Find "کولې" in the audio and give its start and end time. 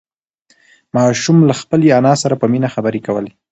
3.07-3.31